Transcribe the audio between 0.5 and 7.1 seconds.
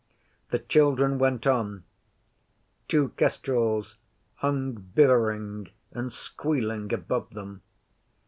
children went on. Two kestrels hung bivvering and squealing